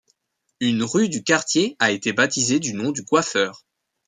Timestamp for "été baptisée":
1.91-2.59